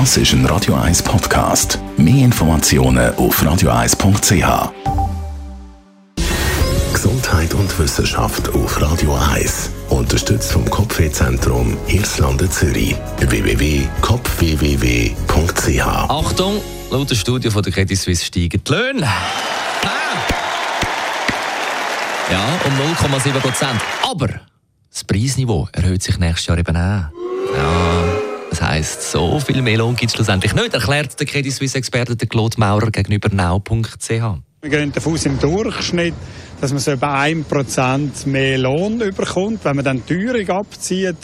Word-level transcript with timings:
Das 0.00 0.16
ist 0.16 0.32
ein 0.32 0.44
Radio 0.46 0.74
1 0.74 1.04
Podcast. 1.04 1.78
Mehr 1.96 2.24
Informationen 2.24 3.14
auf 3.14 3.40
radio1.ch. 3.40 4.72
Gesundheit 6.92 7.54
und 7.54 7.78
Wissenschaft 7.78 8.52
auf 8.56 8.82
Radio 8.82 9.16
1. 9.32 9.70
Unterstützt 9.90 10.50
vom 10.50 10.68
Kopfwehzentrum 10.68 11.76
Irlande 11.86 12.50
Zürich. 12.50 12.96
www.kopfwww.ch. 13.20 15.86
Achtung, 15.86 16.60
laut 16.90 17.08
der 17.08 17.14
Studie 17.14 17.50
von 17.50 17.62
der 17.62 17.72
Credit 17.72 17.96
Suisse 17.96 18.24
steigen 18.24 18.64
die 18.64 18.72
Löhne. 18.72 19.06
Ah. 19.06 19.92
Ja, 22.32 22.40
um 22.66 22.72
0,7 23.16 23.30
Prozent. 23.38 23.80
Aber 24.10 24.28
das 24.90 25.04
Preisniveau 25.04 25.68
erhöht 25.70 26.02
sich 26.02 26.18
nächstes 26.18 26.48
Jahr 26.48 26.58
eben 26.58 26.76
auch. 26.76 27.04
Ja, 27.56 28.03
das 28.54 28.62
heisst, 28.62 29.10
so 29.10 29.40
viel 29.40 29.60
mehr 29.62 29.78
Lohn 29.78 29.96
gibt 29.96 30.10
es 30.10 30.14
schlussendlich 30.14 30.54
nicht, 30.54 30.72
erklärt 30.72 31.18
der 31.18 31.26
Credit 31.26 31.52
Suisse-Experte 31.52 32.16
Claude 32.28 32.58
Maurer 32.58 32.90
gegenüber 32.92 33.28
now.ch. 33.28 34.08
Wir 34.08 34.70
gehen 34.70 34.92
davon 34.92 35.14
aus, 35.14 35.26
im 35.26 35.40
Durchschnitt, 35.40 36.14
dass 36.60 36.70
man 36.70 36.80
so 36.80 36.92
etwa 36.92 37.20
1% 37.20 38.28
mehr 38.28 38.58
Lohn 38.58 39.00
überkommt. 39.00 39.64
Wenn 39.64 39.76
man 39.76 39.84
dann 39.84 40.02
die 40.06 40.14
Teuerung 40.14 40.48
abzieht, 40.50 41.16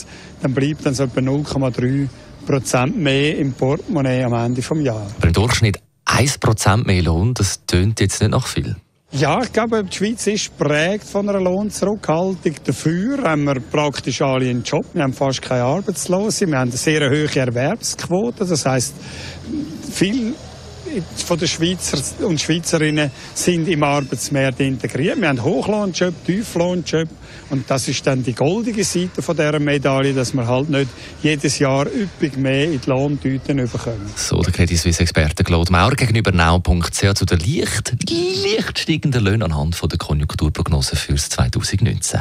dann 0.43 0.55
bleibt 0.55 0.85
dann 0.85 0.95
so 0.95 1.05
etwa 1.05 1.21
0,3% 1.21 2.97
mehr 2.97 3.39
im 3.39 3.53
Portemonnaie 3.53 4.25
am 4.25 4.35
Ende 4.35 4.61
des 4.61 4.85
Jahres. 4.85 5.15
Aber 5.17 5.27
im 5.29 5.33
Durchschnitt 5.33 5.79
1% 6.07 6.87
mehr 6.87 7.03
Lohn, 7.03 7.35
das 7.35 7.65
tönt 7.65 8.01
jetzt 8.01 8.21
nicht 8.21 8.33
nach 8.33 8.49
viel. 8.49 8.75
Ja, 9.13 9.43
ich 9.43 9.53
glaube, 9.53 9.83
die 9.83 9.97
Schweiz 9.97 10.25
ist 10.29 10.57
prägt 10.57 11.05
von 11.05 11.29
einer 11.29 11.41
Lohnzurückhaltung. 11.41 12.55
Dafür 12.65 13.21
haben 13.25 13.43
wir 13.43 13.59
praktisch 13.61 14.23
alle 14.23 14.49
einen 14.49 14.63
Job. 14.63 14.87
Wir 14.93 15.03
haben 15.03 15.13
fast 15.13 15.43
keine 15.43 15.65
Arbeitslose. 15.65 16.47
Wir 16.47 16.57
haben 16.57 16.69
eine 16.69 16.77
sehr 16.77 17.11
hohe 17.11 17.35
Erwerbsquote. 17.35 18.45
Das 18.47 18.65
heißt, 18.65 18.95
viel 19.91 20.33
von 21.27 21.39
den 21.39 21.49
Schweizer 21.49 21.99
und 22.25 22.41
Schweizerinnen 22.41 23.11
sind 23.35 23.69
im 23.69 23.83
Arbeitsmarkt 23.83 24.61
integriert. 24.61 25.21
Wir 25.21 25.29
haben 25.29 25.43
Hochlohnjob, 25.43 26.15
Tieflohnjob 26.25 27.09
und 27.51 27.71
das 27.71 27.89
ist 27.89 28.07
dann 28.07 28.23
die 28.23 28.33
goldige 28.33 28.85
Seite 28.85 29.23
von 29.23 29.37
dieser 29.37 29.59
Medaille, 29.59 30.15
dass 30.15 30.33
wir 30.35 30.47
halt 30.47 30.71
nicht 30.71 30.89
jedes 31.23 31.59
Jahr 31.59 31.87
üppig 31.87 32.37
mehr 32.37 32.65
in 32.65 32.81
die 32.81 32.91
Lohntüten 32.91 33.57
bekommen. 33.57 34.11
So 34.17 34.43
der 34.43 34.53
Credit 34.53 34.79
Suisse 34.79 35.03
Experte 35.03 35.45
Claude 35.45 35.73
Maurer 35.73 35.97
gegenüber 35.97 36.33
now.ch 36.33 37.15
zu 37.15 37.25
den 37.25 37.41
leicht, 37.41 37.95
leicht 38.09 38.79
steigenden 38.79 39.25
Löhnen 39.25 39.43
anhand 39.43 39.77
von 39.77 39.89
der 39.89 39.99
Konjunkturprognose 39.99 40.97
fürs 40.97 41.29
2019. 41.29 42.21